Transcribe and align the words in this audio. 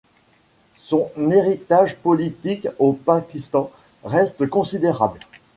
Son 0.73 1.11
héritage 1.31 1.95
politique 1.95 2.67
au 2.79 2.93
Pakistan 2.93 3.69
reste 4.03 4.47
considérable. 4.49 5.19